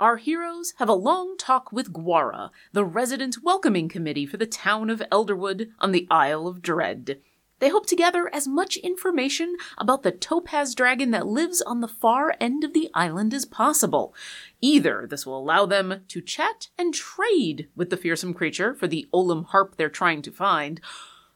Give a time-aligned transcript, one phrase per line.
[0.00, 4.90] Our heroes have a long talk with Guara, the resident welcoming committee for the town
[4.90, 7.20] of Elderwood on the Isle of Dread.
[7.60, 11.86] They hope to gather as much information about the topaz dragon that lives on the
[11.86, 14.16] far end of the island as possible.
[14.60, 19.06] Either this will allow them to chat and trade with the fearsome creature for the
[19.14, 20.80] Olim harp they're trying to find,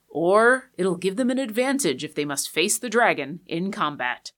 [0.09, 4.33] or it'll give them an advantage if they must face the dragon in combat.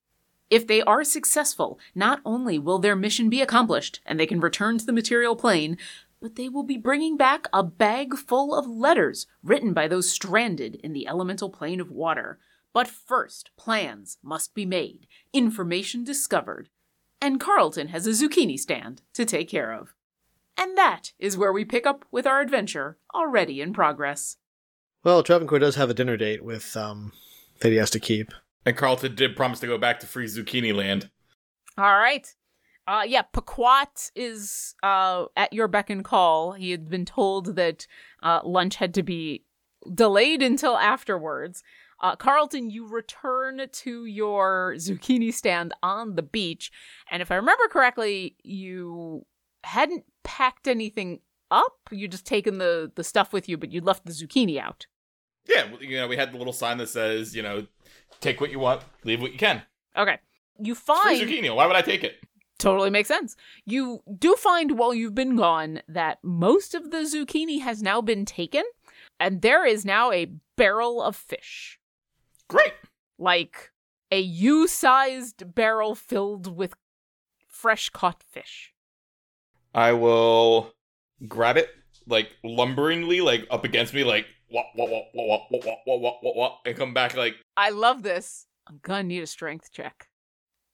[0.50, 4.78] If they are successful, not only will their mission be accomplished and they can return
[4.78, 5.78] to the material plane,
[6.20, 10.74] but they will be bringing back a bag full of letters written by those stranded
[10.82, 12.40] in the elemental plane of water.
[12.72, 16.68] But first, plans must be made, information discovered,
[17.20, 19.94] and Carlton has a zucchini stand to take care of.
[20.58, 24.36] And that is where we pick up with our adventure already in progress.
[25.02, 27.12] Well, Travancore does have a dinner date with um
[27.60, 28.32] that he has to keep.
[28.66, 31.10] And Carlton did promise to go back to free zucchini land.
[31.78, 32.26] All right.
[32.86, 36.52] Uh, yeah, Pequot is uh, at your beck and call.
[36.52, 37.86] He had been told that
[38.22, 39.44] uh, lunch had to be
[39.94, 41.62] delayed until afterwards.
[42.00, 46.72] Uh, Carlton, you return to your zucchini stand on the beach,
[47.10, 49.26] and if I remember correctly, you
[49.64, 51.76] hadn't packed anything up.
[51.90, 54.86] You just taken the the stuff with you, but you left the zucchini out.
[55.46, 57.66] Yeah, you know, we had the little sign that says, you know,
[58.20, 59.62] take what you want, leave what you can.
[59.96, 60.18] Okay.
[60.58, 61.54] You find zucchini.
[61.54, 62.20] Why would I take it?
[62.58, 63.36] Totally makes sense.
[63.64, 68.26] You do find while you've been gone that most of the zucchini has now been
[68.26, 68.64] taken,
[69.18, 71.78] and there is now a barrel of fish.
[72.48, 72.74] Great.
[73.18, 73.70] Like
[74.10, 76.74] a U sized barrel filled with
[77.48, 78.74] fresh caught fish.
[79.74, 80.74] I will
[81.26, 81.70] grab it
[82.06, 85.96] like lumberingly, like up against me, like wah wah wah wah wah wah wah wah
[85.96, 88.46] wah wah, wah and come back like I love this.
[88.68, 90.08] I'm gonna need a strength check.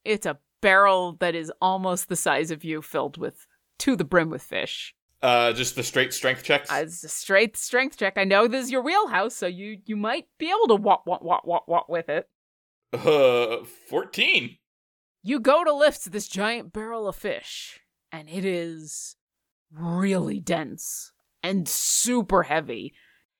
[0.05, 3.45] It's a barrel that is almost the size of you, filled with
[3.79, 4.95] to the brim with fish.
[5.21, 6.71] uh just the straight strength checks.
[6.71, 8.17] Uh, It's a straight strength check.
[8.17, 11.23] I know this is your wheelhouse, so you you might be able to walk walk
[11.23, 12.27] walk walk walk with it.
[12.93, 14.57] Uh, fourteen.
[15.23, 19.15] You go to lift this giant barrel of fish, and it is
[19.71, 21.11] really dense
[21.43, 22.93] and super heavy.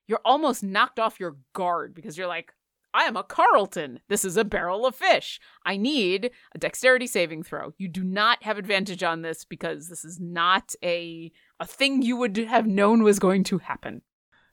[0.08, 2.53] You're almost knocked off your guard because you're like,
[2.94, 4.00] I am a Carlton.
[4.08, 5.40] This is a barrel of fish.
[5.66, 7.74] I need a dexterity saving throw.
[7.78, 12.18] You do not have advantage on this because this is not a a thing you
[12.18, 14.02] would have known was going to happen.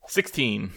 [0.07, 0.73] Sixteen.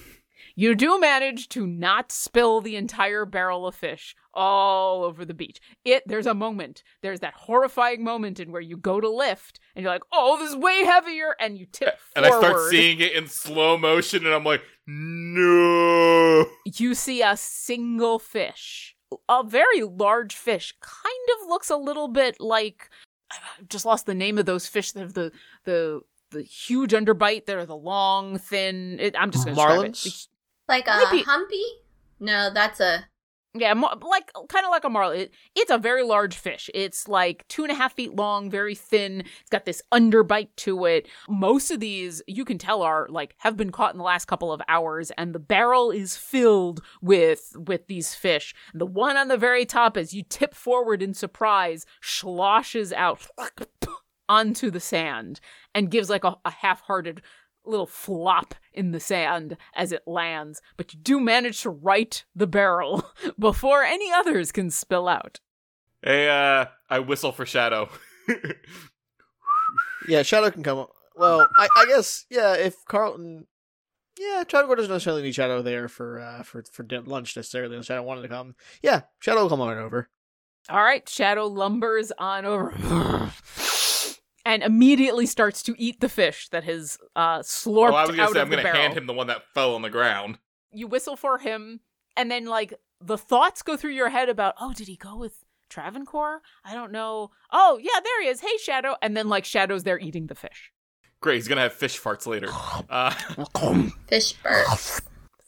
[0.59, 5.62] You do manage to not spill the entire barrel of fish all over the beach.
[5.85, 6.81] It there's a moment.
[7.03, 10.50] There's that horrifying moment in where you go to lift and you're like, "Oh, this
[10.50, 12.44] is way heavier," and you tip And forward.
[12.44, 16.47] I start seeing it in slow motion, and I'm like, no.
[16.66, 18.95] You see a single fish,
[19.29, 20.74] a very large fish.
[20.81, 22.89] Kind of looks a little bit like
[23.31, 23.35] I
[23.69, 25.31] just lost the name of those fish that have the
[25.66, 26.01] the
[26.31, 27.45] the huge underbite.
[27.45, 28.97] They're the long, thin.
[29.00, 29.91] It, I'm just gonna describe it.
[29.91, 30.28] Marlins?
[30.67, 31.63] Like a be- humpy?
[32.19, 33.05] No, that's a
[33.53, 35.22] Yeah, like kind of like a marlin.
[35.22, 36.69] It, it's a very large fish.
[36.73, 39.22] It's like two and a half feet long, very thin.
[39.22, 41.07] It's got this underbite to it.
[41.29, 44.51] Most of these you can tell are like have been caught in the last couple
[44.51, 48.53] of hours, and the barrel is filled with with these fish.
[48.73, 53.27] The one on the very top, as you tip forward in surprise, sloshes out
[54.29, 55.39] onto the sand
[55.73, 57.22] and gives like a, a half-hearted
[57.69, 62.47] little flop in the sand as it lands, but you do manage to right the
[62.47, 65.39] barrel before any others can spill out.
[66.01, 67.89] Hey, uh, I whistle for Shadow.
[70.07, 70.80] Yeah, Shadow can come.
[70.80, 70.91] Up.
[71.15, 72.53] Well, I, I guess yeah.
[72.56, 73.45] If Carlton,
[74.19, 77.75] yeah, Travancore doesn't necessarily need Shadow there for uh for for lunch necessarily.
[77.75, 78.56] Unless Shadow wanted to come.
[78.81, 80.09] Yeah, Shadow will come on over.
[80.69, 82.71] All right, Shadow lumbers on over
[84.47, 88.23] and immediately starts to eat the fish that has uh, slurped oh, I was gonna
[88.23, 88.81] out say of I'm the gonna barrel.
[88.81, 90.39] hand him the one that fell on the ground.
[90.71, 91.81] You whistle for him,
[92.15, 95.44] and then like the thoughts go through your head about, oh, did he go with
[95.69, 96.41] Travancore?
[96.63, 97.31] I don't know.
[97.51, 98.39] Oh, yeah, there he is.
[98.39, 98.95] Hey, Shadow.
[99.01, 100.71] And then like Shadow's there eating the fish.
[101.19, 102.47] Great, he's gonna have fish farts later.
[102.89, 103.11] Uh,
[104.07, 105.01] fish burst.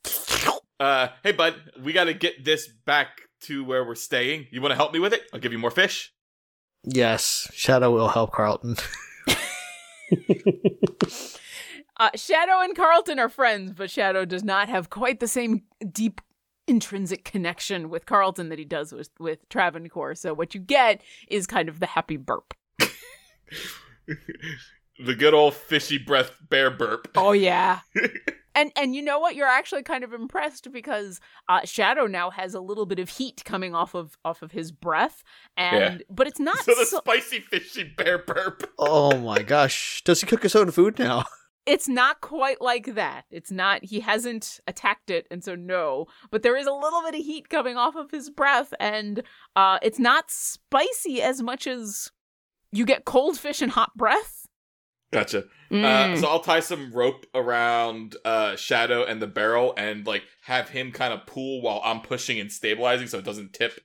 [0.81, 4.47] uh, hey bud, we gotta get this back to where we're staying.
[4.51, 5.21] You want to help me with it?
[5.33, 6.11] I'll give you more fish.
[6.91, 8.75] Yes, Shadow will help Carlton.
[11.99, 16.21] Uh, Shadow and Carlton are friends, but Shadow does not have quite the same deep
[16.65, 20.15] intrinsic connection with Carlton that he does with, with Travancore.
[20.15, 22.53] So what you get is kind of the happy burp.
[24.07, 27.09] the good old fishy breath bear burp.
[27.15, 27.79] Oh yeah.
[28.55, 29.35] and and you know what?
[29.35, 33.43] You're actually kind of impressed because uh, Shadow now has a little bit of heat
[33.45, 35.23] coming off of off of his breath,
[35.57, 38.63] and but it's not So the so- spicy fishy bear burp.
[38.79, 40.01] Oh my gosh.
[40.05, 41.25] Does he cook his own food now?
[41.65, 43.25] it's not quite like that.
[43.29, 47.15] It's not he hasn't attacked it and so no, but there is a little bit
[47.19, 49.21] of heat coming off of his breath and
[49.55, 52.11] uh it's not spicy as much as
[52.71, 54.38] you get cold fish and hot breath.
[55.11, 55.39] Gotcha.
[55.39, 56.19] Uh, Mm.
[56.19, 60.91] so I'll tie some rope around uh, Shadow and the barrel, and like have him
[60.91, 63.79] kind of pull while I'm pushing and stabilizing, so it doesn't tip.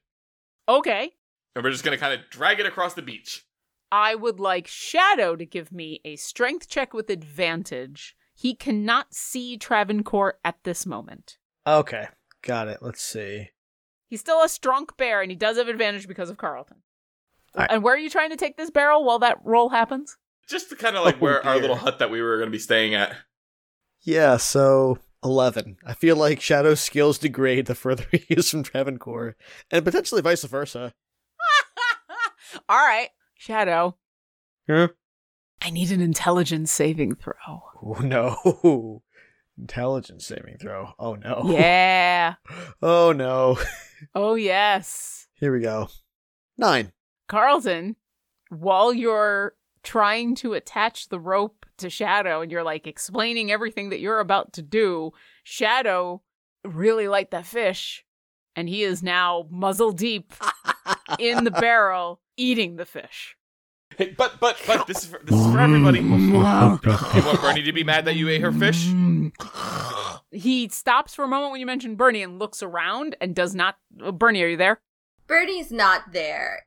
[0.69, 1.13] okay.
[1.57, 3.45] And we're just gonna kind of drag it across the beach.
[3.93, 8.17] I would like Shadow to give me a strength check with advantage.
[8.35, 11.39] He cannot see Travancore at this moment.
[11.67, 12.09] Okay.
[12.43, 12.79] Got it.
[12.83, 13.51] Let's see.
[14.09, 16.79] He's still a strong bear and he does have advantage because of Carlton.
[17.55, 17.71] Alright.
[17.71, 20.17] And where are you trying to take this barrel while that roll happens?
[20.49, 22.59] Just to kind of like Oh, where our little hut that we were gonna be
[22.59, 23.15] staying at.
[24.03, 25.79] Yeah, so 11.
[25.87, 29.37] I feel like Shadow's skills degrade the further he is from Travancore,
[29.71, 30.93] and potentially vice versa.
[32.69, 33.97] All right, Shadow.
[34.69, 34.89] Huh?
[35.63, 37.35] I need an intelligence saving throw.
[37.83, 39.03] Oh no.
[39.59, 40.93] Intelligence saving throw.
[40.99, 41.43] Oh no.
[41.47, 42.35] Yeah.
[42.83, 43.59] Oh no.
[44.15, 45.27] Oh, yes.
[45.41, 45.89] Here we go.
[46.59, 46.93] Nine.
[47.29, 47.97] Carlton,
[48.51, 54.01] while you're trying to attach the rope to Shadow and you're like explaining everything that
[54.01, 55.13] you're about to do,
[55.45, 56.23] Shadow
[56.65, 58.05] really liked that fish
[58.57, 60.33] and he is now muzzle deep
[61.19, 63.37] in the barrel eating the fish.
[63.97, 66.01] Hey, but but but this is for, this is for everybody.
[66.01, 68.89] you want Bernie to be mad that you ate her fish?
[70.33, 73.77] He stops for a moment when you mention Bernie and looks around and does not.
[74.03, 74.81] uh, Bernie, are you there?
[75.29, 76.67] Bernie's not there.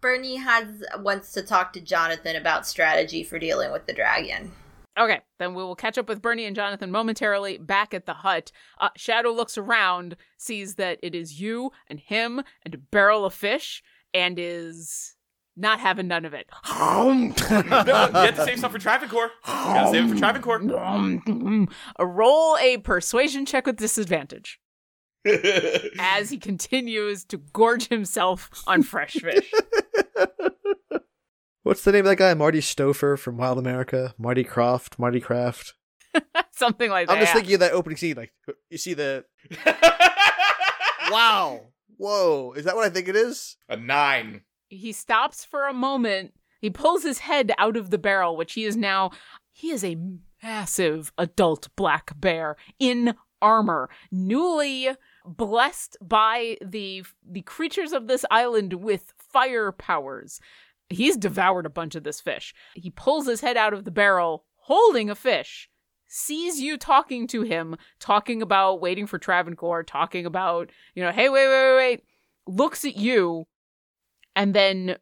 [0.00, 0.66] Bernie has
[0.98, 4.52] wants to talk to Jonathan about strategy for dealing with the dragon.
[4.98, 8.50] Okay, then we will catch up with Bernie and Jonathan momentarily back at the hut.
[8.80, 13.32] Uh, Shadow looks around, sees that it is you and him and a barrel of
[13.32, 15.14] fish, and is
[15.56, 16.48] not having none of it.
[16.68, 19.30] No, you have to save some for Travancore.
[19.46, 20.60] Gotta save it for Travancore.
[21.96, 24.58] A roll a persuasion check with disadvantage
[25.98, 29.52] as he continues to gorge himself on fresh fish.
[31.62, 32.32] What's the name of that guy?
[32.34, 34.14] Marty Stouffer from Wild America?
[34.16, 34.98] Marty Croft?
[34.98, 35.74] Marty Craft?
[36.52, 37.14] Something like that.
[37.14, 38.16] I'm just thinking of that opening scene.
[38.16, 38.32] Like,
[38.70, 39.24] you see the.
[41.10, 41.68] Wow.
[41.96, 42.52] Whoa.
[42.52, 43.56] Is that what I think it is?
[43.68, 44.42] A nine.
[44.68, 46.34] he stops for a moment.
[46.60, 49.12] He pulls his head out of the barrel, which he is now.
[49.50, 49.96] He is a
[50.42, 54.90] massive adult black bear in armor, newly
[55.24, 60.40] blessed by the the creatures of this island with fire powers.
[60.90, 62.54] He's devoured a bunch of this fish.
[62.74, 65.68] He pulls his head out of the barrel, holding a fish.
[66.06, 71.28] Sees you talking to him, talking about waiting for Travancore, talking about, you know, hey,
[71.28, 72.04] wait, wait, wait, wait.
[72.46, 73.46] Looks at you,
[74.34, 74.96] and then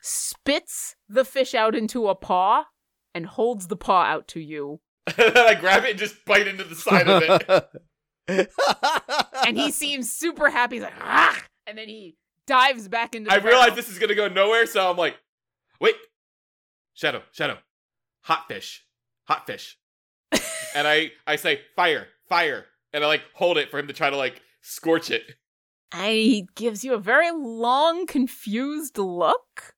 [0.00, 2.66] spits the fish out into a paw
[3.14, 4.80] and holds the paw out to you.
[5.18, 7.68] I grab it and just bite into the side of it.
[9.46, 10.76] And he seems super happy.
[10.76, 11.42] He's like, ah!
[11.66, 14.90] And then he dives back into the I realize this is gonna go nowhere, so
[14.90, 15.16] I'm like,
[15.80, 15.94] wait,
[16.92, 17.56] Shadow, Shadow,
[18.22, 18.84] hot fish,
[19.24, 19.78] hot fish,
[20.74, 24.10] and I I say fire, fire, and I like hold it for him to try
[24.10, 25.22] to like scorch it.
[25.92, 29.74] And he gives you a very long, confused look.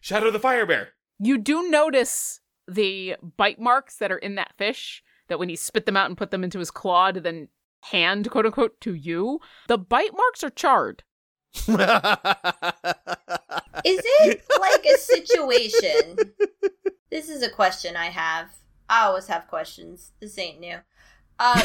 [0.00, 0.88] Shadow the fire bear.
[1.20, 5.86] You do notice the bite marks that are in that fish, that when he spit
[5.86, 7.48] them out and put them into his claw to then
[7.84, 11.02] hand, quote unquote, to you, the bite marks are charred.
[11.54, 11.66] Is
[13.84, 16.16] it like a situation?
[17.10, 18.48] This is a question I have.
[18.88, 20.12] I always have questions.
[20.20, 20.76] This ain't new.
[21.38, 21.60] Um,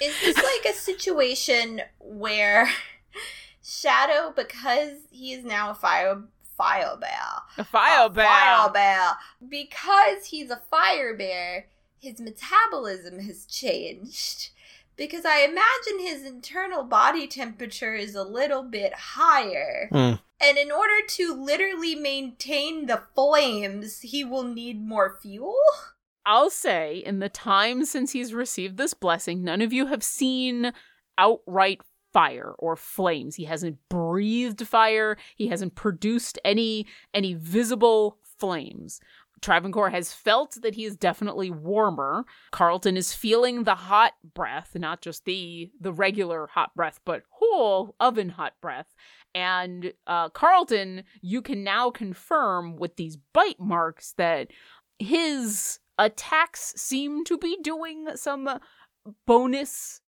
[0.00, 2.68] is this like a situation where
[3.64, 6.22] Shadow, because he is now a fire
[6.62, 7.28] fire bear,
[7.58, 8.26] A fire a bear.
[8.26, 9.10] fire bear,
[9.48, 11.66] because he's a fire bear,
[11.98, 14.50] his metabolism has changed.
[14.96, 19.88] Because I imagine his internal body temperature is a little bit higher.
[19.90, 20.12] Hmm.
[20.40, 25.56] And in order to literally maintain the flames, he will need more fuel?
[26.26, 30.72] I'll say, in the time since he's received this blessing, none of you have seen
[31.18, 31.80] outright
[32.12, 33.36] fire or flames.
[33.36, 35.16] He hasn't breathed fire.
[35.36, 39.00] He hasn't produced any any visible flames.
[39.40, 42.24] Travancore has felt that he is definitely warmer.
[42.52, 47.94] Carlton is feeling the hot breath, not just the the regular hot breath, but whole
[47.98, 48.94] oven hot breath.
[49.34, 54.48] And uh, Carlton, you can now confirm with these bite marks that
[54.98, 58.48] his attacks seem to be doing some
[59.26, 60.00] bonus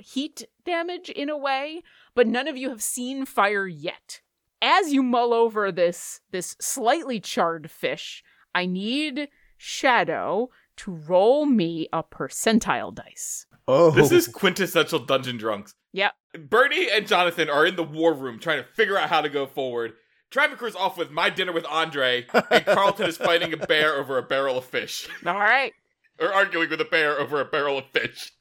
[0.00, 1.82] heat damage in a way,
[2.14, 4.20] but none of you have seen fire yet.
[4.62, 8.22] As you mull over this this slightly charred fish,
[8.54, 13.46] I need Shadow to roll me a percentile dice.
[13.68, 15.74] Oh, This is quintessential Dungeon Drunks.
[15.92, 16.12] Yep.
[16.48, 19.46] Bernie and Jonathan are in the war room trying to figure out how to go
[19.46, 19.94] forward.
[20.30, 24.22] Travancore's off with my dinner with Andre, and Carlton is fighting a bear over a
[24.22, 25.08] barrel of fish.
[25.24, 25.72] All right.
[26.20, 28.32] or arguing with a bear over a barrel of fish.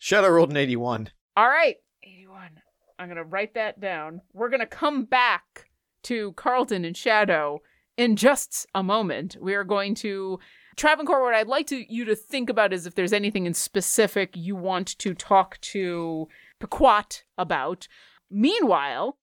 [0.00, 1.10] Shadow rolled an eighty-one.
[1.36, 1.76] All right.
[2.02, 2.50] 81.
[2.98, 4.22] I'm going to write that down.
[4.32, 5.70] We're going to come back
[6.04, 7.60] to Carlton and Shadow
[7.96, 9.36] in just a moment.
[9.40, 10.40] We are going to
[10.76, 14.30] Travancore, what I'd like to you to think about is if there's anything in specific
[14.34, 16.26] you want to talk to
[16.58, 17.86] Pequot about.
[18.30, 19.18] Meanwhile,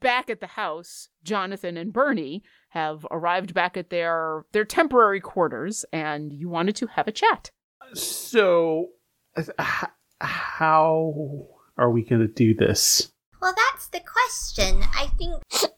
[0.00, 5.86] back at the house, Jonathan and Bernie have arrived back at their their temporary quarters,
[5.92, 7.50] and you wanted to have a chat.
[7.94, 8.88] So,
[9.38, 9.48] h-
[10.22, 13.12] how are we going to do this?
[13.40, 14.82] Well, that's the question.
[14.94, 15.42] I think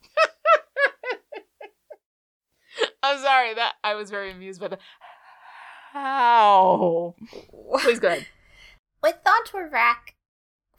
[3.03, 4.79] I'm sorry that I was very amused by the
[5.93, 7.15] how.
[7.81, 8.27] Please go ahead.
[9.03, 10.15] with Thontorvac,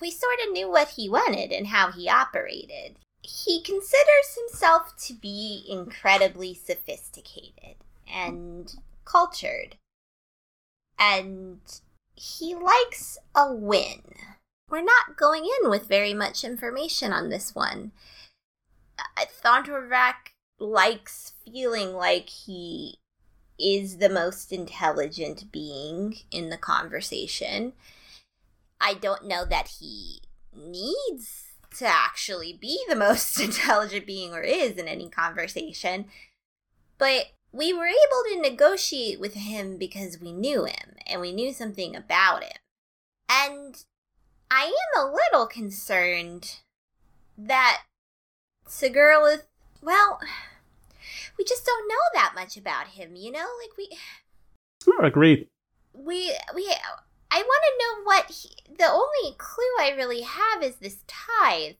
[0.01, 2.97] we sort of knew what he wanted and how he operated.
[3.21, 7.75] He considers himself to be incredibly sophisticated
[8.11, 8.73] and
[9.05, 9.77] cultured.
[10.99, 11.59] And
[12.15, 14.01] he likes a win.
[14.69, 17.91] We're not going in with very much information on this one.
[19.43, 22.97] Thontorvac likes feeling like he
[23.59, 27.73] is the most intelligent being in the conversation.
[28.81, 30.21] I don't know that he
[30.55, 31.43] needs
[31.77, 36.05] to actually be the most intelligent being or is in any conversation,
[36.97, 41.53] but we were able to negotiate with him because we knew him and we knew
[41.53, 42.57] something about him.
[43.29, 43.83] And
[44.51, 46.57] I am a little concerned
[47.37, 47.83] that
[48.67, 49.43] Sigurlith,
[49.81, 50.19] well,
[51.37, 53.47] we just don't know that much about him, you know?
[53.61, 53.89] Like we
[55.01, 55.47] agreed.
[55.93, 56.75] we we
[57.31, 61.75] I want to know what he, the only clue I really have is this tithe.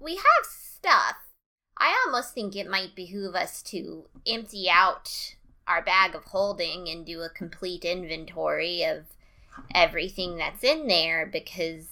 [0.00, 1.16] We have stuff.
[1.78, 7.04] I almost think it might behoove us to empty out our bag of holding and
[7.04, 9.04] do a complete inventory of
[9.74, 11.86] everything that's in there because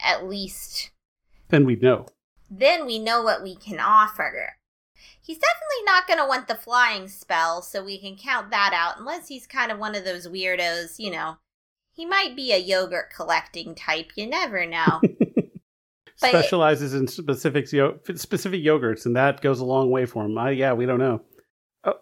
[0.00, 0.90] at least
[1.48, 2.06] Then we know.
[2.50, 4.56] then we know what we can offer.
[5.20, 8.98] He's definitely not going to want the flying spell, so we can count that out,
[9.00, 11.38] unless he's kind of one of those weirdos, you know.
[11.92, 15.00] He might be a yogurt collecting type, you never know.
[16.20, 20.38] But- Specializes in specific yo- specific yogurts, and that goes a long way for him.
[20.38, 21.20] I, yeah, we don't know.
[21.84, 21.94] Oh,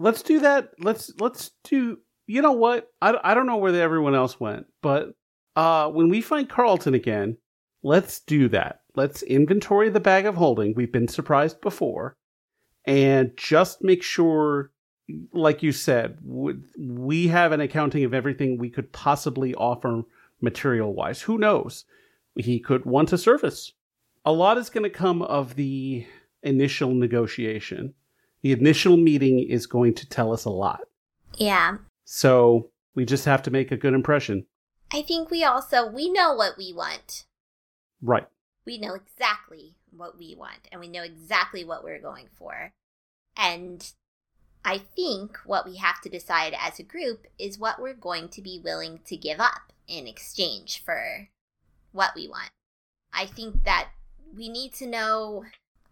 [0.00, 0.70] let's do that.
[0.80, 1.98] Let's let's do.
[2.26, 2.88] You know what?
[3.00, 5.10] I, I don't know where everyone else went, but
[5.56, 7.36] uh, when we find Carlton again,
[7.82, 8.80] let's do that.
[8.96, 10.74] Let's inventory the bag of holding.
[10.74, 12.16] We've been surprised before,
[12.86, 14.72] and just make sure,
[15.32, 20.02] like you said, we have an accounting of everything we could possibly offer
[20.40, 21.22] material wise.
[21.22, 21.84] Who knows?
[22.36, 23.72] He could want a service.
[24.24, 26.06] A lot is going to come of the
[26.42, 27.94] initial negotiation.
[28.42, 30.80] The initial meeting is going to tell us a lot.
[31.36, 31.76] yeah.
[32.04, 34.46] So we just have to make a good impression.
[34.92, 37.24] I think we also we know what we want.
[38.02, 38.26] Right.
[38.66, 42.72] We know exactly what we want and we know exactly what we're going for.
[43.36, 43.92] And
[44.64, 48.42] I think what we have to decide as a group is what we're going to
[48.42, 51.28] be willing to give up in exchange for
[51.92, 52.50] what we want.
[53.12, 53.88] I think that
[54.36, 55.44] we need to know.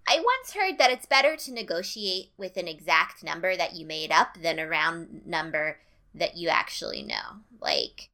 [0.06, 4.10] I once heard that it's better to negotiate with an exact number that you made
[4.10, 5.78] up than a round number
[6.14, 7.42] that you actually know.
[7.60, 8.10] Like,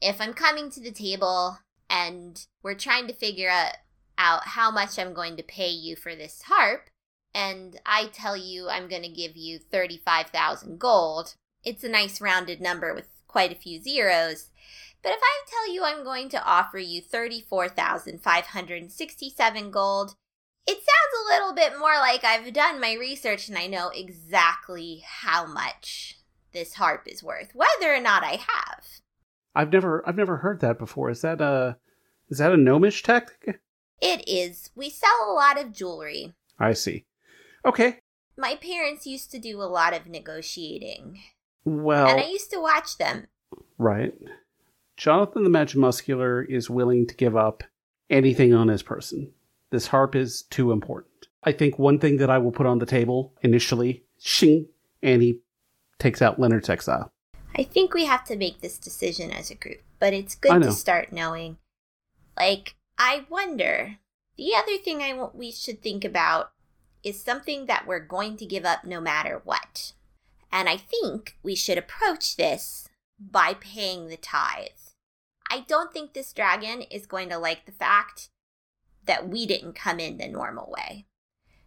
[0.00, 3.74] if I'm coming to the table and we're trying to figure out,
[4.16, 6.90] how much I'm going to pay you for this harp,
[7.34, 12.60] and I tell you I'm going to give you 35,000 gold, it's a nice rounded
[12.60, 14.50] number with quite a few zeros.
[15.02, 20.14] But if I tell you I'm going to offer you 34,567 gold,
[20.66, 25.02] it sounds a little bit more like I've done my research and I know exactly
[25.06, 26.18] how much
[26.52, 28.84] this harp is worth, whether or not I have.
[29.54, 31.10] I've never I've never heard that before.
[31.10, 31.78] Is that a
[32.28, 33.60] is that a gnomish tactic?
[34.00, 34.70] It is.
[34.74, 36.34] We sell a lot of jewelry.
[36.58, 37.06] I see.
[37.66, 37.98] Okay.
[38.36, 41.20] my parents used to do a lot of negotiating,
[41.64, 43.26] Well, and I used to watch them.
[43.76, 44.14] right.
[45.00, 47.64] Jonathan the Magic Muscular is willing to give up
[48.10, 49.32] anything on his person.
[49.70, 51.26] This harp is too important.
[51.42, 54.66] I think one thing that I will put on the table initially, shing,
[55.02, 55.40] and he
[55.98, 57.10] takes out Leonard's exile.
[57.56, 60.70] I think we have to make this decision as a group, but it's good to
[60.70, 61.56] start knowing.
[62.36, 63.96] Like, I wonder.
[64.36, 66.52] The other thing I we should think about
[67.02, 69.94] is something that we're going to give up no matter what.
[70.52, 72.86] And I think we should approach this
[73.18, 74.68] by paying the tithe.
[75.50, 78.28] I don't think this dragon is going to like the fact
[79.04, 81.06] that we didn't come in the normal way.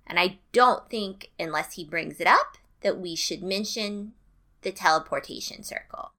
[0.07, 4.13] And I don't think, unless he brings it up, that we should mention
[4.61, 6.13] the teleportation circle.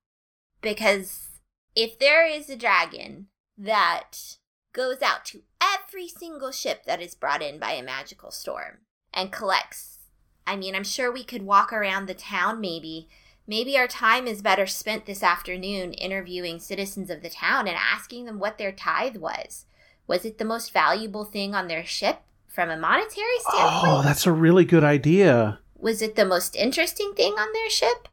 [0.60, 1.28] Because
[1.74, 4.36] if there is a dragon that
[4.72, 8.78] goes out to every single ship that is brought in by a magical storm
[9.12, 9.98] and collects,
[10.46, 13.08] I mean, I'm sure we could walk around the town maybe.
[13.46, 18.24] Maybe our time is better spent this afternoon interviewing citizens of the town and asking
[18.24, 19.66] them what their tithe was.
[20.06, 23.84] Was it the most valuable thing on their ship from a monetary standpoint?
[23.84, 25.60] Oh, that's a really good idea.
[25.76, 28.08] Was it the most interesting thing on their ship?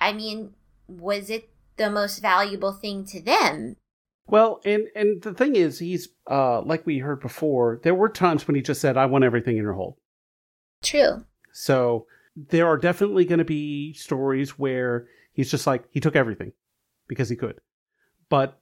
[0.00, 0.54] I mean,
[0.88, 3.76] was it the most valuable thing to them?
[4.26, 7.80] Well, and and the thing is, he's uh like we heard before.
[7.82, 9.96] There were times when he just said, "I want everything in your hold."
[10.82, 11.24] True.
[11.52, 16.52] So there are definitely going to be stories where he's just like he took everything
[17.08, 17.60] because he could.
[18.28, 18.58] But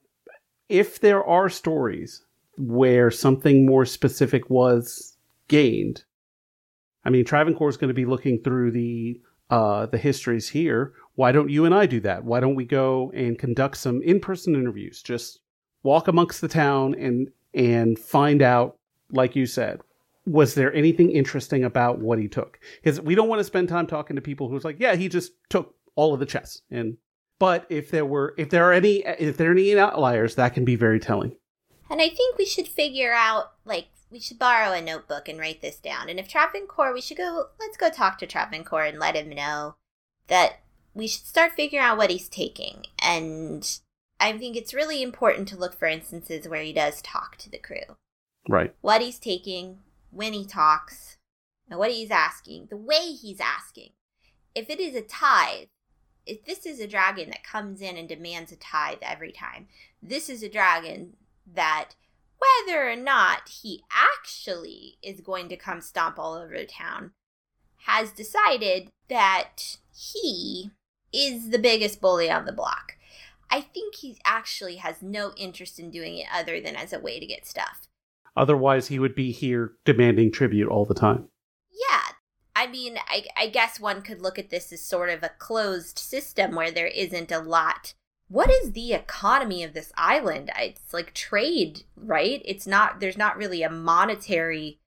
[0.68, 2.24] if there are stories
[2.56, 5.16] where something more specific was
[5.48, 6.04] gained,
[7.04, 10.92] I mean, Travancore is going to be looking through the uh, the histories here.
[11.14, 12.24] Why don't you and I do that?
[12.24, 15.02] Why don't we go and conduct some in person interviews?
[15.02, 15.40] Just
[15.82, 18.78] walk amongst the town and and find out,
[19.10, 19.80] like you said,
[20.30, 22.60] was there anything interesting about what he took?
[22.82, 25.32] Because we don't want to spend time talking to people who's like, yeah, he just
[25.48, 26.62] took all of the chess.
[26.70, 26.96] And
[27.40, 30.64] but if there were, if there are any, if there are any outliers, that can
[30.64, 31.36] be very telling.
[31.90, 35.62] And I think we should figure out, like, we should borrow a notebook and write
[35.62, 36.08] this down.
[36.08, 39.74] And if Travancore, we should go, let's go talk to Travancore and let him know
[40.28, 40.60] that
[40.94, 42.84] we should start figuring out what he's taking.
[43.02, 43.68] And
[44.20, 47.58] I think it's really important to look for instances where he does talk to the
[47.58, 47.96] crew.
[48.48, 48.74] Right.
[48.80, 49.78] What he's taking,
[50.10, 51.16] when he talks,
[51.68, 53.90] and what he's asking, the way he's asking.
[54.54, 55.68] If it is a tithe,
[56.26, 59.68] if this is a dragon that comes in and demands a tithe every time,
[60.02, 61.90] this is a dragon that
[62.66, 67.12] whether or not he actually is going to come stomp all over the town,
[67.86, 70.70] has decided that he
[71.12, 72.96] is the biggest bully on the block.
[73.50, 77.18] I think he actually has no interest in doing it other than as a way
[77.18, 77.88] to get stuff.
[78.36, 81.28] Otherwise, he would be here demanding tribute all the time.
[81.70, 82.14] Yeah.
[82.56, 85.98] I mean, I, I guess one could look at this as sort of a closed
[85.98, 87.94] system where there isn't a lot.
[88.28, 90.50] What is the economy of this island?
[90.56, 92.42] It's like trade, right?
[92.44, 94.78] It's not, there's not really a monetary.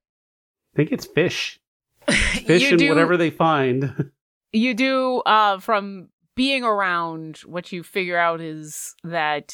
[0.73, 1.59] I think it's fish,
[2.07, 4.11] fish and do, whatever they find.
[4.53, 9.53] you do uh from being around what you figure out is that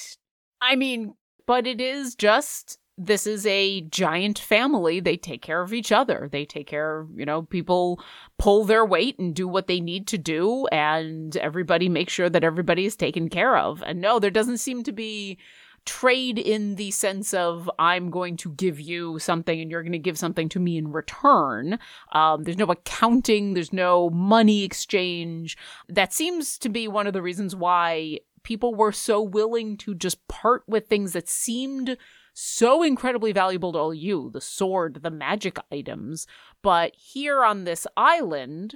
[0.61, 1.13] i mean
[1.47, 6.27] but it is just this is a giant family they take care of each other
[6.31, 7.99] they take care you know people
[8.37, 12.43] pull their weight and do what they need to do and everybody makes sure that
[12.43, 15.37] everybody is taken care of and no there doesn't seem to be
[15.85, 19.97] trade in the sense of I'm going to give you something and you're going to
[19.97, 21.79] give something to me in return.
[22.11, 25.57] Um, there's no accounting, there's no money exchange.
[25.87, 30.27] That seems to be one of the reasons why people were so willing to just
[30.27, 31.97] part with things that seemed
[32.39, 36.25] so incredibly valuable to all you the sword, the magic items.
[36.61, 38.75] But here on this island,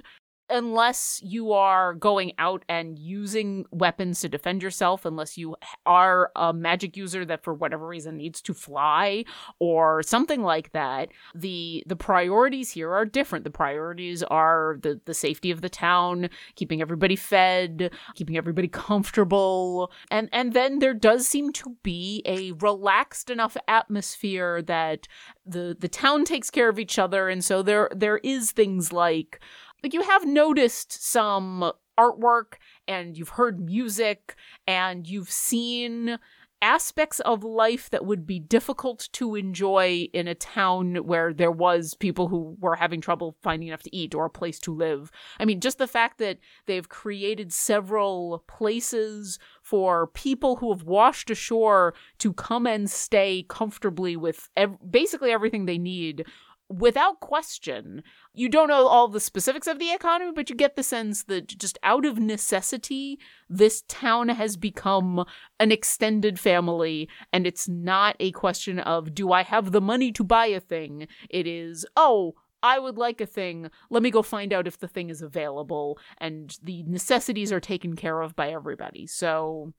[0.50, 6.52] unless you are going out and using weapons to defend yourself, unless you are a
[6.52, 9.24] magic user that for whatever reason needs to fly
[9.58, 13.44] or something like that, the the priorities here are different.
[13.44, 19.90] The priorities are the the safety of the town, keeping everybody fed, keeping everybody comfortable,
[20.10, 25.08] and and then there does seem to be a relaxed enough atmosphere that
[25.46, 29.40] the the town takes care of each other, and so there there is things like
[29.84, 31.70] like you have noticed some
[32.00, 32.54] artwork
[32.88, 34.34] and you've heard music
[34.66, 36.18] and you've seen
[36.62, 41.92] aspects of life that would be difficult to enjoy in a town where there was
[41.92, 45.10] people who were having trouble finding enough to eat or a place to live.
[45.38, 51.28] I mean, just the fact that they've created several places for people who have washed
[51.28, 56.24] ashore to come and stay comfortably with ev- basically everything they need
[56.68, 60.82] without question, you don't know all the specifics of the economy, but you get the
[60.82, 65.24] sense that just out of necessity, this town has become
[65.60, 70.24] an extended family, and it's not a question of, do I have the money to
[70.24, 71.06] buy a thing?
[71.28, 73.70] It is, oh, I would like a thing.
[73.90, 75.98] Let me go find out if the thing is available.
[76.16, 79.06] And the necessities are taken care of by everybody.
[79.06, 79.74] So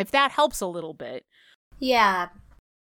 [0.00, 1.24] if that helps a little bit.
[1.78, 2.30] Yeah.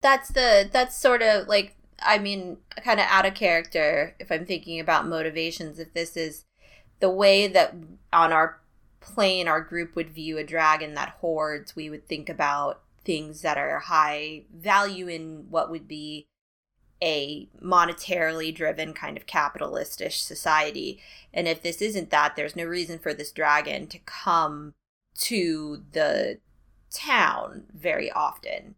[0.01, 4.45] That's the that's sort of like I mean, kind of out of character if I'm
[4.45, 6.45] thinking about motivations if this is
[6.99, 7.75] the way that
[8.13, 8.59] on our
[8.99, 13.57] plane our group would view a dragon that hoards, we would think about things that
[13.57, 16.27] are high value in what would be
[17.03, 20.99] a monetarily driven kind of capitalistish society.
[21.33, 24.73] And if this isn't that, there's no reason for this dragon to come
[25.15, 26.39] to the
[26.91, 28.75] town very often.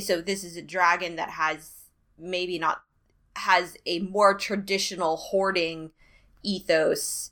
[0.00, 1.79] So this is a dragon that has
[2.20, 2.82] maybe not
[3.36, 5.90] has a more traditional hoarding
[6.42, 7.30] ethos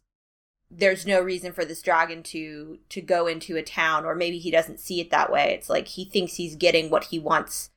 [0.70, 4.50] there's no reason for this dragon to to go into a town or maybe he
[4.50, 7.70] doesn't see it that way it's like he thinks he's getting what he wants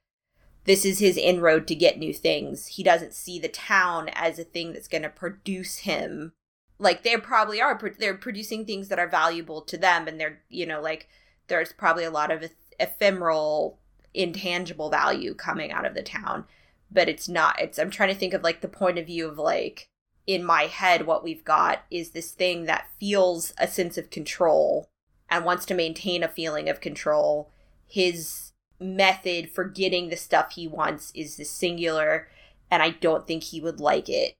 [0.65, 2.67] this is his inroad to get new things.
[2.67, 6.33] He doesn't see the town as a thing that's going to produce him.
[6.77, 10.65] Like they probably are, they're producing things that are valuable to them, and they're you
[10.65, 11.07] know like
[11.47, 12.43] there's probably a lot of
[12.79, 13.79] ephemeral,
[14.13, 16.45] intangible value coming out of the town,
[16.91, 17.59] but it's not.
[17.59, 19.89] It's I'm trying to think of like the point of view of like
[20.27, 24.89] in my head what we've got is this thing that feels a sense of control
[25.29, 27.51] and wants to maintain a feeling of control.
[27.87, 32.27] His method for getting the stuff he wants is the singular,
[32.69, 34.35] and I don't think he would like it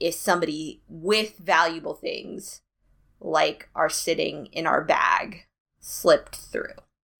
[0.00, 2.60] if somebody with valuable things
[3.20, 5.46] like are sitting in our bag
[5.80, 6.74] slipped through.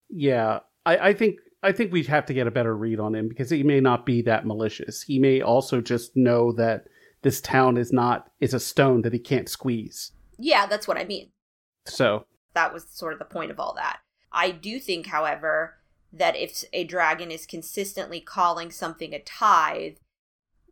[0.09, 3.29] Yeah, I, I think I think we'd have to get a better read on him
[3.29, 5.03] because he may not be that malicious.
[5.03, 6.85] He may also just know that
[7.23, 10.13] this town is not is a stone that he can't squeeze.
[10.39, 11.31] Yeah, that's what I mean.
[11.87, 14.01] So that was sort of the point of all that.
[14.33, 15.79] I do think, however,
[16.13, 19.97] that if a dragon is consistently calling something a tithe,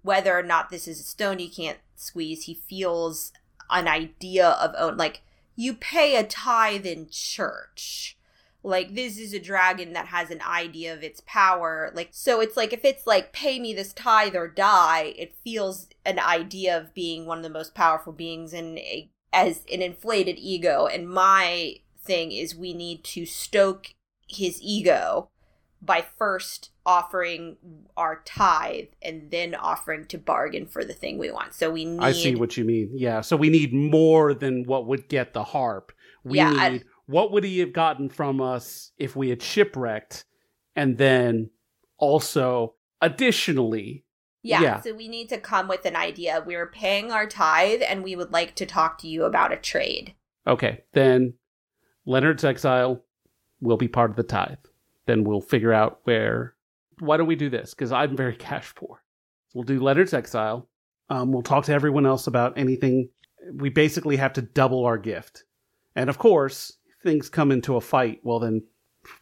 [0.02, 3.32] whether or not this is a stone he can't squeeze, he feels
[3.70, 4.96] an idea of own.
[4.96, 5.22] Like,
[5.56, 8.15] you pay a tithe in church.
[8.66, 11.92] Like, this is a dragon that has an idea of its power.
[11.94, 15.86] Like, so it's like, if it's like, pay me this tithe or die, it feels
[16.04, 20.36] an idea of being one of the most powerful beings in a, as an inflated
[20.40, 20.86] ego.
[20.86, 23.94] And my thing is, we need to stoke
[24.26, 25.30] his ego
[25.80, 27.56] by first offering
[27.96, 31.54] our tithe and then offering to bargain for the thing we want.
[31.54, 32.90] So we need I see what you mean.
[32.94, 33.20] Yeah.
[33.20, 35.92] So we need more than what would get the harp.
[36.24, 40.24] We Yeah, need I- what would he have gotten from us if we had shipwrecked
[40.74, 41.50] and then
[41.98, 44.04] also additionally
[44.46, 44.80] yeah, yeah.
[44.80, 46.42] so we need to come with an idea.
[46.46, 50.14] We're paying our tithe and we would like to talk to you about a trade.
[50.46, 51.34] Okay, then
[52.06, 53.04] Leonard's exile
[53.60, 54.58] will be part of the tithe.
[55.06, 56.54] Then we'll figure out where.
[57.00, 57.74] Why don't we do this?
[57.74, 59.02] Because I'm very cash poor.
[59.52, 60.68] We'll do Leonard's exile.
[61.10, 63.08] Um, we'll talk to everyone else about anything.
[63.52, 65.44] We basically have to double our gift.
[65.96, 66.72] And of course,
[67.06, 68.62] things come into a fight, well, then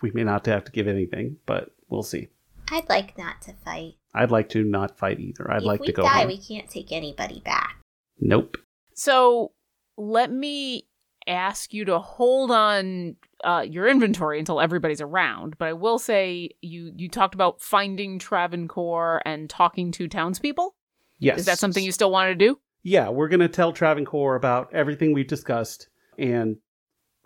[0.02, 2.28] we may not have to give anything, but we'll see.
[2.70, 3.94] I'd like not to fight.
[4.14, 5.50] I'd like to not fight either.
[5.50, 6.28] I'd if like to go If we die, home.
[6.28, 7.76] we can't take anybody back.
[8.18, 8.56] Nope.
[8.94, 9.52] So
[9.96, 10.86] let me
[11.26, 15.56] ask you to hold on uh, your inventory until everybody's around.
[15.58, 20.74] But I will say you you talked about finding Travancore and talking to townspeople.
[21.18, 21.40] Yes.
[21.40, 22.58] Is that something you still want to do?
[22.86, 26.58] yeah, we're going to tell Travancore about everything we've discussed and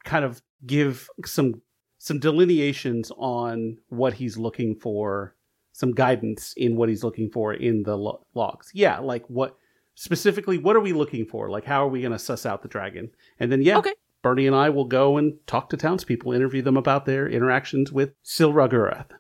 [0.09, 1.61] kind of give some
[1.99, 5.35] some delineations on what he's looking for,
[5.73, 8.71] some guidance in what he's looking for in the lo- logs.
[8.73, 9.57] Yeah, like what
[9.95, 11.51] specifically what are we looking for?
[11.51, 13.11] Like how are we going to suss out the dragon?
[13.39, 13.95] And then yeah, Okay.
[14.23, 18.15] Bernie and I will go and talk to townspeople, interview them about their interactions with
[18.25, 19.11] Silragurath.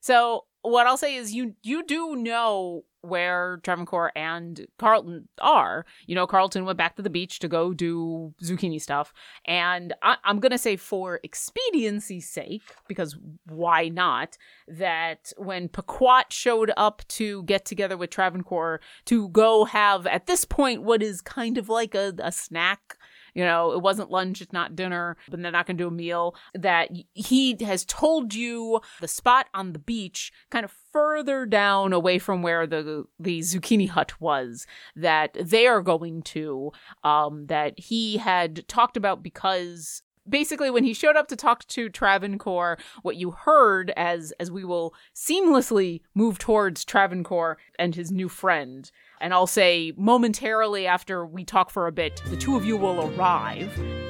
[0.00, 5.86] So what I'll say is you you do know where Travancore and Carlton are.
[6.06, 9.12] You know, Carlton went back to the beach to go do zucchini stuff.
[9.46, 14.36] And I, I'm going to say, for expediency's sake, because why not,
[14.68, 20.44] that when Pequot showed up to get together with Travancore to go have, at this
[20.44, 22.96] point, what is kind of like a, a snack
[23.34, 25.92] you know, it wasn't lunch, it's not dinner, but they're not going to do a
[25.92, 26.34] meal.
[26.54, 32.18] That he has told you the spot on the beach, kind of further down away
[32.18, 36.72] from where the the zucchini hut was, that they are going to.
[37.04, 41.88] Um, that he had talked about because basically when he showed up to talk to
[41.88, 48.28] Travancore, what you heard as as we will seamlessly move towards Travancore and his new
[48.28, 52.76] friend, and I'll say momentarily after we talk for a bit, the two of you
[52.76, 54.09] will arrive.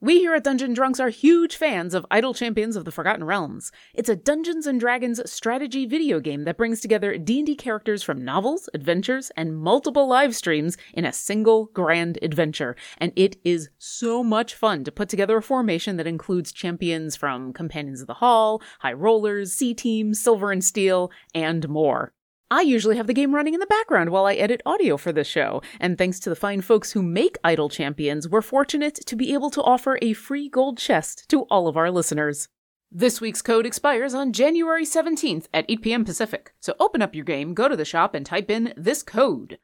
[0.00, 3.72] We here at Dungeon Drunks are huge fans of Idle Champions of the Forgotten Realms.
[3.94, 8.68] It's a Dungeons and Dragons strategy video game that brings together D&D characters from novels,
[8.72, 12.76] adventures, and multiple live streams in a single grand adventure.
[12.98, 17.52] And it is so much fun to put together a formation that includes champions from
[17.52, 22.12] Companions of the Hall, High Rollers, C Team, Silver and Steel, and more.
[22.50, 25.26] I usually have the game running in the background while I edit audio for this
[25.26, 29.34] show, and thanks to the fine folks who make Idle Champions, we're fortunate to be
[29.34, 32.48] able to offer a free gold chest to all of our listeners.
[32.90, 36.04] This week's code expires on January 17th at 8 p.m.
[36.06, 39.58] Pacific, so open up your game, go to the shop, and type in this code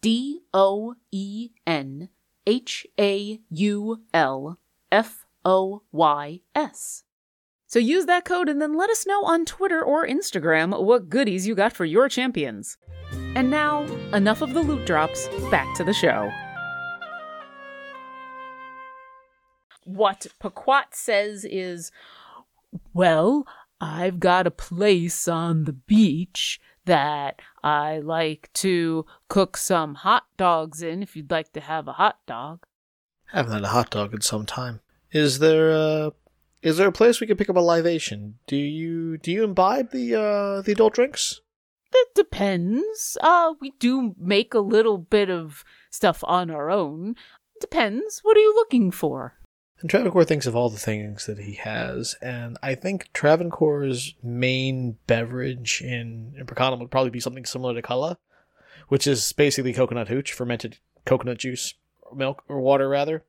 [0.00, 2.08] D O E N
[2.44, 4.58] H A U L
[4.90, 7.04] F O Y S.
[7.68, 11.48] So use that code and then let us know on Twitter or Instagram what goodies
[11.48, 12.78] you got for your champions.
[13.34, 13.82] And now,
[14.14, 16.30] enough of the loot drops, back to the show.
[19.84, 21.90] What Pequot says is,
[22.94, 23.46] Well,
[23.80, 30.82] I've got a place on the beach that I like to cook some hot dogs
[30.82, 32.64] in if you'd like to have a hot dog.
[33.32, 34.80] I haven't had a hot dog in some time.
[35.10, 36.12] Is there a
[36.66, 38.40] is there a place we could pick up a libation?
[38.48, 41.40] Do you do you imbibe the uh the adult drinks?
[41.92, 43.16] That depends.
[43.20, 47.14] Uh, we do make a little bit of stuff on our own.
[47.60, 48.18] Depends.
[48.24, 49.34] What are you looking for?
[49.80, 54.96] And Travancore thinks of all the things that he has, and I think Travancore's main
[55.06, 58.18] beverage in, in Prakanam would probably be something similar to Kala,
[58.88, 61.74] which is basically coconut hooch, fermented coconut juice,
[62.14, 63.22] milk, or water rather.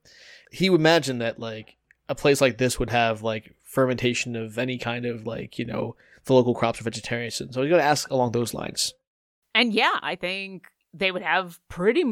[0.52, 1.77] He would imagine that like
[2.10, 5.96] a place like this would have like fermentation of any kind of like, you know,
[6.26, 7.32] the local crops are vegetarian.
[7.32, 8.94] So you gotta ask along those lines.
[9.54, 12.04] And yeah, I think they would have pretty.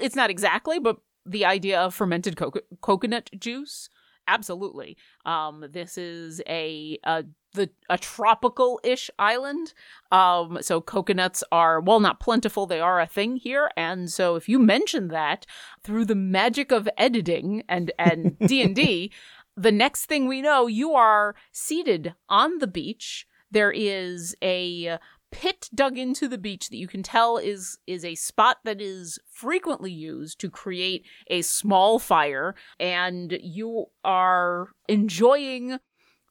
[0.00, 3.88] It's not exactly, but the idea of fermented co- coconut juice,
[4.28, 4.96] absolutely.
[5.24, 7.24] Um, this is a, a
[7.54, 9.72] the a tropical ish island.
[10.12, 13.70] Um, so coconuts are well not plentiful, they are a thing here.
[13.76, 15.46] And so if you mention that
[15.82, 19.12] through the magic of editing and and D and D,
[19.56, 23.26] the next thing we know, you are seated on the beach.
[23.50, 24.98] There is a
[25.34, 29.18] pit dug into the beach that you can tell is is a spot that is
[29.28, 35.80] frequently used to create a small fire and you are enjoying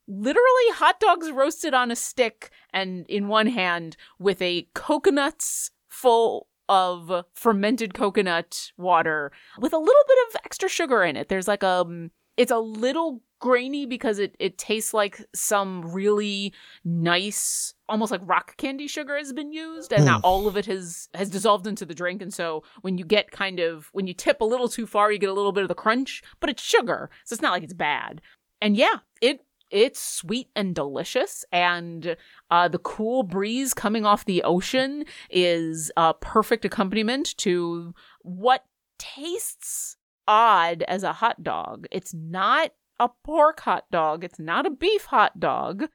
[0.07, 6.47] literally hot dogs roasted on a stick and in one hand with a coconuts full
[6.69, 11.29] of fermented coconut water with a little bit of extra sugar in it.
[11.29, 16.53] There's like a um, it's a little grainy because it, it tastes like some really
[16.85, 21.09] nice almost like rock candy sugar has been used and not all of it has
[21.13, 22.21] has dissolved into the drink.
[22.21, 25.19] And so when you get kind of when you tip a little too far you
[25.19, 27.09] get a little bit of the crunch but it's sugar.
[27.25, 28.21] So it's not like it's bad.
[28.61, 29.41] And yeah it
[29.73, 32.15] it's sweet and delicious and
[32.51, 38.63] uh, the cool breeze coming off the ocean is a perfect accompaniment to what
[38.99, 41.87] tastes odd as a hot dog.
[41.91, 44.23] It's not a pork hot dog.
[44.23, 45.87] It's not a beef hot dog.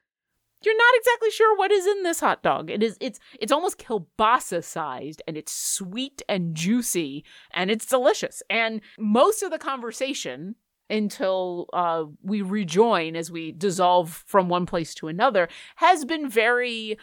[0.61, 2.69] You're not exactly sure what is in this hot dog.
[2.69, 8.43] It is it's it's almost kielbasa sized and it's sweet and juicy and it's delicious.
[8.49, 10.55] And most of the conversation
[10.89, 16.97] until uh, we rejoin as we dissolve from one place to another has been very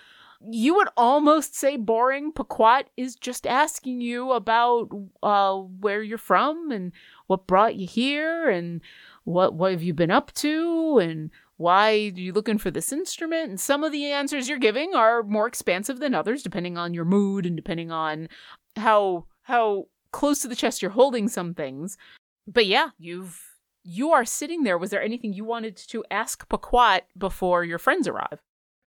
[0.50, 2.32] you would almost say boring.
[2.32, 4.88] Pequot is just asking you about
[5.22, 6.92] uh, where you're from and
[7.26, 8.80] what brought you here and
[9.24, 13.48] what what have you been up to and why are you looking for this instrument
[13.48, 17.04] and some of the answers you're giving are more expansive than others depending on your
[17.04, 18.28] mood and depending on
[18.76, 21.98] how how close to the chest you're holding some things
[22.46, 23.45] but yeah you've
[23.86, 28.08] you are sitting there was there anything you wanted to ask Pequot before your friends
[28.08, 28.40] arrive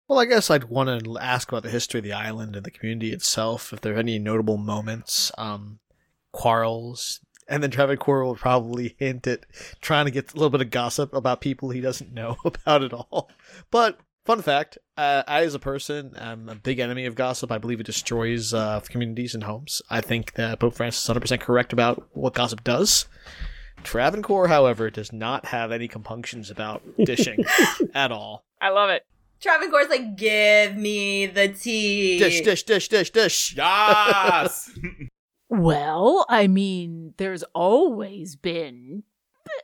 [0.09, 2.70] well, I guess I'd want to ask about the history of the island and the
[2.70, 5.81] community itself, if there are any notable moments, um,
[6.33, 9.44] quarrels, and then Travis Travancore will probably hint at
[9.81, 12.92] trying to get a little bit of gossip about people he doesn't know about at
[12.92, 13.31] all.
[13.70, 17.51] But fun fact, uh, I as a person am a big enemy of gossip.
[17.51, 19.83] I believe it destroys uh, communities and homes.
[19.90, 23.07] I think that Pope Francis is 100% correct about what gossip does.
[23.85, 27.45] Travancore, however, does not have any compunctions about dishing
[27.95, 28.45] at all.
[28.61, 29.05] I love it.
[29.41, 32.19] Travancore's like, give me the tea.
[32.19, 33.55] Dish, dish, dish, dish, dish.
[33.57, 34.71] Yes.
[35.51, 39.05] Well, I mean, there's always been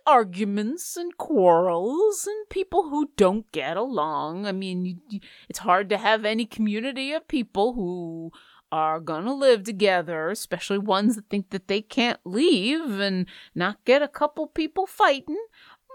[0.07, 4.47] arguments and quarrels and people who don't get along.
[4.47, 8.33] I mean, you, you, it's hard to have any community of people who
[8.75, 14.03] are gonna live together, especially ones that think that they can't leave and not get
[14.03, 15.39] a couple people fighting.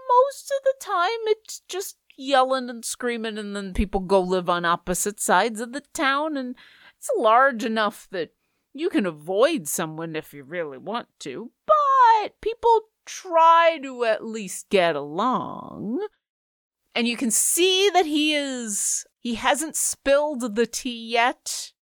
[0.08, 4.64] Most of the time, it's just yelling and screaming, and then people go live on
[4.64, 6.56] opposite sides of the town, and
[6.96, 8.30] it's large enough that
[8.72, 14.70] you can avoid someone if you really want to, but people try to at least
[14.70, 16.00] get along.
[16.94, 21.72] And you can see that he is he hasn't spilled the tea yet.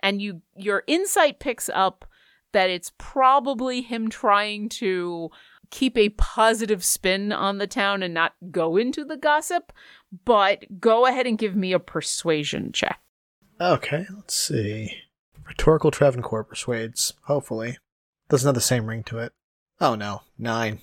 [0.00, 2.04] And you your insight picks up
[2.52, 5.30] that it's probably him trying to
[5.70, 9.72] keep a positive spin on the town and not go into the gossip,
[10.24, 13.00] but go ahead and give me a persuasion check.
[13.60, 14.94] Okay, let's see.
[15.46, 17.78] Rhetorical Travancore persuades, hopefully.
[18.28, 19.32] Doesn't have the same ring to it.
[19.80, 20.80] Oh no, nine.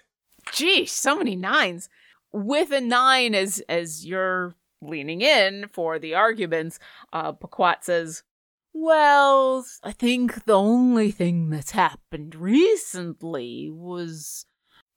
[0.52, 1.88] Geez, so many nines.
[2.32, 6.78] With a nine as as you're leaning in for the arguments,
[7.12, 8.22] uh Paquat says,
[8.78, 14.44] Well, I think the only thing that's happened recently was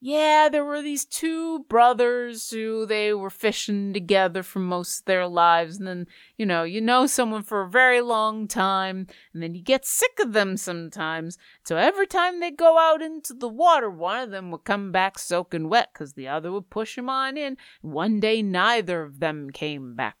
[0.02, 5.26] yeah, there were these two brothers who they were fishing together for most of their
[5.26, 5.78] lives.
[5.78, 9.62] And then, you know, you know someone for a very long time, and then you
[9.62, 11.38] get sick of them sometimes.
[11.64, 15.18] So every time they go out into the water, one of them would come back
[15.18, 17.56] soaking wet because the other would push him on in.
[17.80, 20.16] One day, neither of them came back.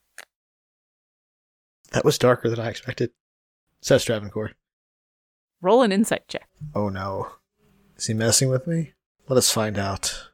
[1.92, 3.10] That was darker than I expected,
[3.80, 4.52] says Travancore.
[5.60, 6.48] Roll an insight check.
[6.74, 7.32] Oh no.
[7.96, 8.92] Is he messing with me?
[9.28, 10.28] Let us find out.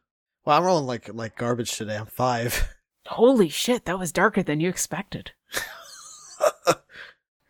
[0.45, 1.97] Well, I'm rolling like like garbage today.
[1.97, 2.73] I'm five.
[3.07, 5.33] Holy shit, that was darker than you expected.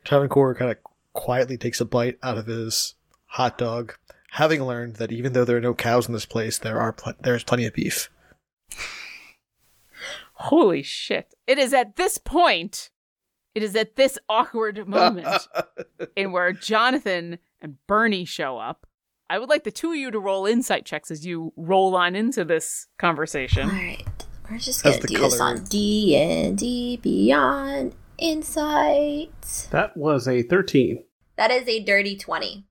[0.05, 0.79] Travancore kind of
[1.13, 2.95] quietly takes a bite out of his
[3.27, 3.95] hot dog,
[4.33, 7.15] having learned that even though there are no cows in this place, there are pl-
[7.21, 8.11] there's plenty of beef.
[10.35, 11.35] Holy shit.
[11.47, 12.91] It is at this point,
[13.57, 15.49] it is at this awkward moment
[16.15, 18.87] in where Jonathan and Bernie show up.
[19.31, 22.15] I would like the two of you to roll insight checks as you roll on
[22.15, 23.69] into this conversation.
[23.69, 24.05] All right,
[24.49, 29.69] we're just gonna the do this on D and D Beyond Insight.
[29.71, 31.03] That was a 13.
[31.37, 32.67] That is a dirty twenty.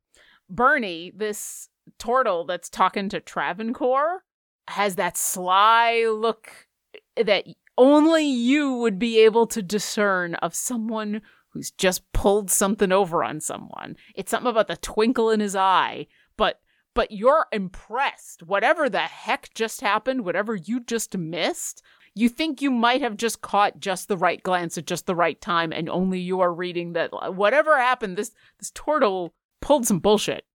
[0.50, 4.24] Bernie, this turtle that's talking to Travancore,
[4.67, 6.67] has that sly look
[7.17, 7.45] that
[7.77, 13.39] only you would be able to discern of someone who's just pulled something over on
[13.39, 13.95] someone.
[14.13, 16.07] It's something about the twinkle in his eye,
[16.38, 16.59] but
[16.93, 18.43] but you're impressed.
[18.43, 21.81] Whatever the heck just happened, whatever you just missed,
[22.13, 25.39] you think you might have just caught just the right glance at just the right
[25.39, 29.99] time, and only you are reading that uh, whatever happened, this this turtle pulled some
[29.99, 30.45] bullshit.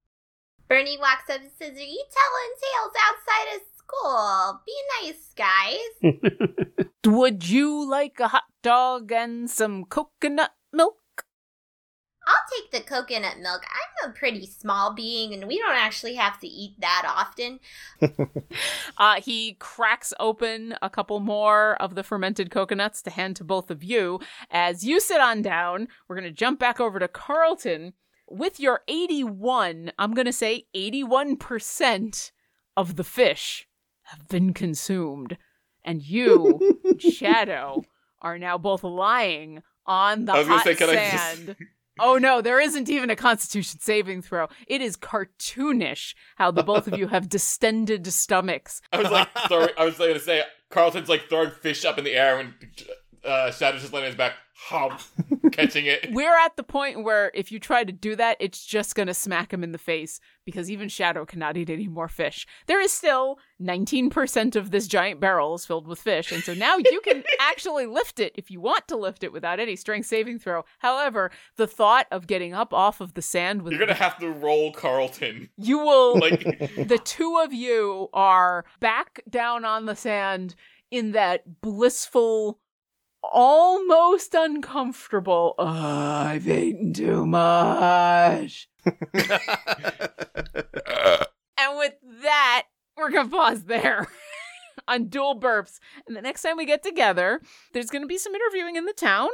[0.68, 4.60] Bernie walks up and says, "Are you telling tales outside of school?
[4.66, 10.96] Be nice, guys." Would you like a hot dog and some coconut milk?
[12.26, 13.62] I'll take the coconut milk.
[13.64, 17.60] I'm a pretty small being, and we don't actually have to eat that often.
[18.98, 23.70] Uh, he cracks open a couple more of the fermented coconuts to hand to both
[23.70, 24.20] of you.
[24.50, 27.94] As you sit on down, we're going to jump back over to Carlton.
[28.28, 32.30] With your 81, I'm going to say 81%
[32.76, 33.68] of the fish
[34.10, 35.36] have been consumed.
[35.84, 37.82] And you, Shadow,
[38.20, 41.56] are now both lying on the I was gonna hot say, can I just- sand.
[42.02, 44.48] Oh no, there isn't even a constitution saving throw.
[44.66, 48.80] It is cartoonish how the both of you have distended stomachs.
[48.92, 52.04] I was like, throwing, I was going to say, Carlton's like throwing fish up in
[52.04, 52.54] the air when
[53.24, 55.00] uh, Shadow's just laying on his back, hop,
[55.52, 56.08] catching it.
[56.12, 59.14] We're at the point where if you try to do that, it's just going to
[59.14, 62.46] smack him in the face because even Shadow cannot eat any more fish.
[62.66, 66.76] There is still 19% of this giant barrel is filled with fish, and so now
[66.76, 70.38] you can actually lift it if you want to lift it without any strength saving
[70.38, 70.64] throw.
[70.78, 74.30] However, the thought of getting up off of the sand with You're gonna have to
[74.30, 75.48] roll Carlton.
[75.56, 80.54] you will Like, the two of you are back down on the sand
[80.90, 82.58] in that blissful,
[83.22, 88.68] almost uncomfortable, "Ugh, I've eaten too much.
[91.60, 92.64] And with that,
[92.96, 94.08] we're going to pause there
[94.88, 95.78] on dual burps.
[96.06, 97.40] And the next time we get together,
[97.72, 99.28] there's going to be some interviewing in the town.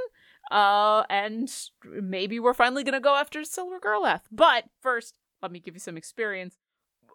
[0.50, 1.52] Uh, and
[1.84, 4.22] maybe we're finally going to go after Silver Girlath.
[4.32, 6.56] But first, let me give you some experience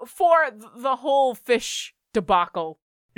[0.06, 2.80] for th- the whole fish debacle.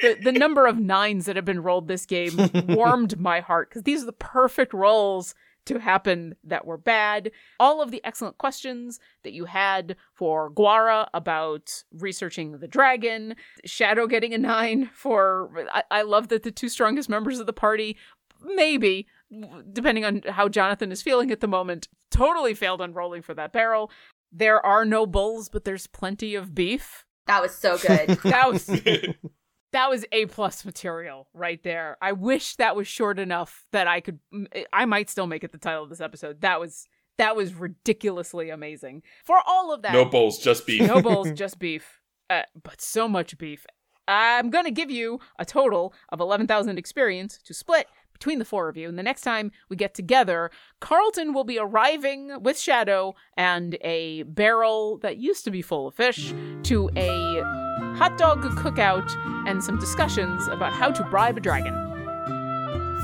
[0.00, 2.36] the, the number of nines that have been rolled this game
[2.68, 5.34] warmed my heart because these are the perfect rolls
[5.68, 7.30] to happen that were bad.
[7.60, 14.06] All of the excellent questions that you had for Guara about researching the dragon, Shadow
[14.06, 15.66] getting a nine for.
[15.72, 17.96] I, I love that the two strongest members of the party,
[18.42, 19.06] maybe,
[19.72, 23.52] depending on how Jonathan is feeling at the moment, totally failed on rolling for that
[23.52, 23.90] barrel.
[24.32, 27.04] There are no bulls, but there's plenty of beef.
[27.26, 28.18] That was so good.
[28.22, 28.66] That was
[29.72, 31.96] that was a plus material right there.
[32.00, 34.18] I wish that was short enough that I could
[34.72, 36.40] I might still make it the title of this episode.
[36.40, 36.86] That was
[37.18, 39.02] that was ridiculously amazing.
[39.24, 39.92] For all of that.
[39.92, 40.82] No bowls, just beef.
[40.82, 42.00] no bowls, just beef.
[42.30, 43.66] Uh, but so much beef.
[44.06, 47.86] I'm going to give you a total of 11,000 experience to split
[48.18, 48.88] between the four of you.
[48.88, 50.50] And the next time we get together,
[50.80, 55.94] Carlton will be arriving with Shadow and a barrel that used to be full of
[55.94, 57.42] fish to a
[57.96, 59.10] hot dog cookout
[59.48, 61.74] and some discussions about how to bribe a dragon.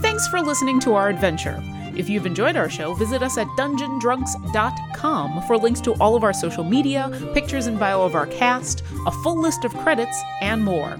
[0.01, 1.63] Thanks for listening to our adventure.
[1.97, 6.33] If you've enjoyed our show, visit us at dungeondrunks.com for links to all of our
[6.33, 10.99] social media, pictures and bio of our cast, a full list of credits, and more.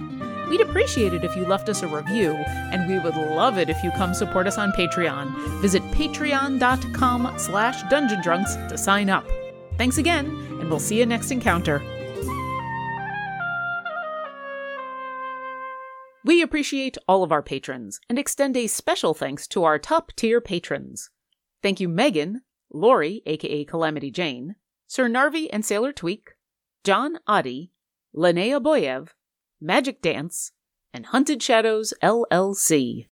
[0.49, 2.33] We'd appreciate it if you left us a review,
[2.71, 5.61] and we would love it if you come support us on Patreon.
[5.61, 9.25] Visit patreon.com slash dungeondrunks to sign up.
[9.77, 10.27] Thanks again,
[10.59, 11.81] and we'll see you next encounter.
[16.23, 20.41] We appreciate all of our patrons and extend a special thanks to our top tier
[20.41, 21.11] patrons.
[21.61, 22.41] Thank you, Megan,
[22.73, 24.55] Lori, aka Calamity Jane,
[24.87, 26.31] Sir Narvi and Sailor Tweak,
[26.83, 27.71] John Adi,
[28.15, 29.09] Linnea Boyev,
[29.61, 30.51] Magic Dance,
[30.93, 33.03] and Hunted Shadows LLC.